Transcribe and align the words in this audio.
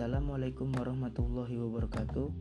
Assalamualaikum 0.00 0.72
warahmatullahi 0.80 1.60
wabarakatuh. 1.60 2.32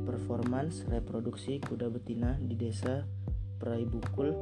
Performance 0.10 0.82
Reproduksi 0.90 1.62
Kuda 1.62 1.94
Betina 1.94 2.42
di 2.42 2.58
Desa 2.58 3.06
Praibukul, 3.62 4.34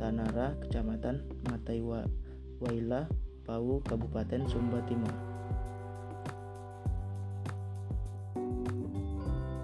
Tanara, 0.00 0.56
Kecamatan 0.64 1.28
Mataiwa 1.52 2.08
Waila, 2.62 3.10
Pau, 3.42 3.82
Kabupaten 3.82 4.46
Sumba 4.46 4.78
Timur. 4.86 5.10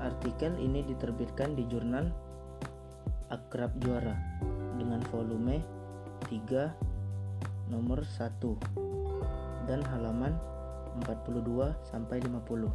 Artikel 0.02 0.58
ini 0.58 0.82
diterbitkan 0.82 1.54
di 1.54 1.62
jurnal 1.70 2.10
Akrab 3.30 3.78
Juara 3.78 4.18
dengan 4.74 4.98
volume 5.14 5.62
3 6.26 7.70
nomor 7.70 8.02
1 8.02 9.70
dan 9.70 9.78
halaman 9.94 10.34
42 11.06 11.78
sampai 11.86 12.18
50. 12.18 12.66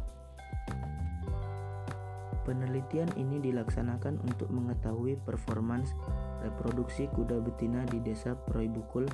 Penelitian 2.48 3.12
ini 3.20 3.44
dilaksanakan 3.44 4.24
untuk 4.24 4.48
mengetahui 4.48 5.20
performance 5.20 5.92
reproduksi 6.40 7.12
kuda 7.12 7.44
betina 7.44 7.84
di 7.92 8.00
Desa 8.00 8.32
Proibukul 8.32 9.04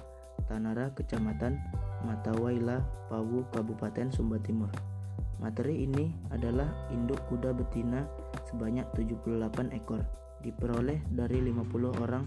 Tanara, 0.50 0.90
Kecamatan 0.98 1.62
Matawaila, 2.02 2.82
Pawu, 3.06 3.46
Kabupaten 3.54 4.10
Sumba 4.10 4.42
Timur. 4.42 4.74
Materi 5.38 5.86
ini 5.86 6.10
adalah 6.34 6.66
induk 6.90 7.22
kuda 7.30 7.54
betina 7.54 8.10
sebanyak 8.50 8.84
78 8.98 9.70
ekor, 9.70 10.02
diperoleh 10.42 10.98
dari 11.06 11.38
50 11.38 12.02
orang 12.02 12.26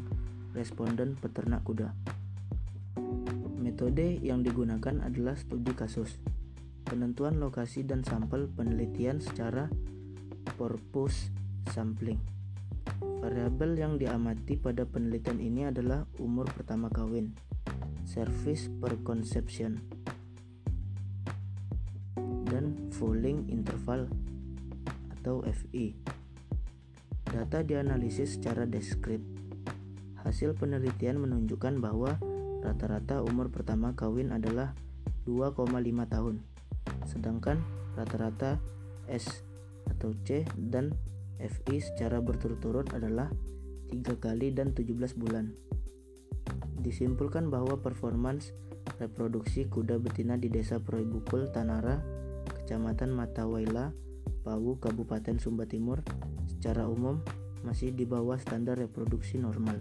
responden 0.55 1.19
peternak 1.19 1.67
kuda. 1.67 1.91
Metode 3.59 4.17
yang 4.23 4.41
digunakan 4.41 5.03
adalah 5.03 5.35
studi 5.35 5.75
kasus, 5.75 6.17
penentuan 6.88 7.38
lokasi 7.44 7.83
dan 7.83 8.07
sampel 8.07 8.47
penelitian 8.47 9.19
secara 9.19 9.67
purpose 10.55 11.27
sampling. 11.69 12.17
Variabel 13.23 13.79
yang 13.79 13.95
diamati 14.01 14.59
pada 14.59 14.83
penelitian 14.83 15.39
ini 15.39 15.69
adalah 15.69 16.03
umur 16.19 16.49
pertama 16.51 16.91
kawin, 16.91 17.31
Service 18.03 18.69
per 18.69 19.00
Conception 19.02 19.81
dan 22.53 22.78
Falling 22.94 23.50
Interval 23.50 24.06
atau 25.17 25.42
FI. 25.42 25.97
Data 27.25 27.66
dianalisis 27.66 28.38
secara 28.38 28.69
diskrit. 28.69 29.25
Hasil 30.22 30.53
penelitian 30.53 31.17
menunjukkan 31.17 31.81
bahwa 31.81 32.22
rata-rata 32.61 33.25
umur 33.25 33.50
pertama 33.50 33.97
kawin 33.97 34.30
adalah 34.30 34.78
2,5 35.25 35.66
tahun, 36.08 36.36
sedangkan 37.09 37.59
rata-rata 37.97 38.61
S 39.09 39.44
atau 39.89 40.16
C 40.23 40.47
dan 40.56 40.95
FI 41.41 41.81
secara 41.84 42.23
berturut-turut 42.23 42.94
adalah 42.95 43.34
3 43.91 44.00
kali 44.22 44.53
dan 44.56 44.72
17 44.72 45.17
bulan. 45.19 45.52
Disimpulkan 46.83 47.47
bahwa 47.47 47.79
performance 47.79 48.51
reproduksi 48.99 49.71
kuda 49.71 50.03
betina 50.03 50.35
di 50.35 50.51
Desa 50.51 50.83
Proibukul, 50.83 51.47
Tanara, 51.47 52.03
Kecamatan 52.59 53.16
Matawaila, 53.16 53.95
Pawu, 54.44 54.75
Kabupaten 54.83 55.39
Sumba 55.39 55.63
Timur 55.63 56.03
secara 56.51 56.91
umum 56.91 57.23
masih 57.63 57.95
di 57.95 58.03
bawah 58.03 58.35
standar 58.35 58.75
reproduksi 58.75 59.39
normal. 59.39 59.79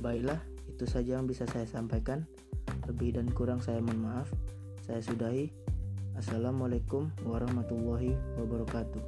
Baiklah, 0.00 0.40
itu 0.68 0.88
saja 0.88 1.20
yang 1.20 1.28
bisa 1.28 1.44
saya 1.48 1.68
sampaikan. 1.68 2.24
Lebih 2.88 3.20
dan 3.20 3.28
kurang 3.32 3.60
saya 3.60 3.80
mohon 3.84 4.04
maaf. 4.04 4.28
Saya 4.84 5.00
sudahi. 5.00 5.48
Assalamualaikum 6.16 7.12
warahmatullahi 7.24 8.16
wabarakatuh. 8.40 9.00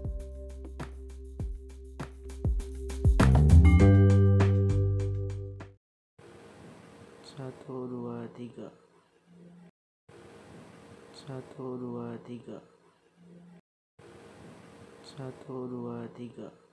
Satu 7.56 7.89
dua 7.89 8.28
tiga. 8.37 8.69
Satu 11.17 11.81
dua 11.81 12.12
tiga. 12.28 12.61
Satu 15.00 15.65
dua 15.65 16.05
tiga 16.12 16.66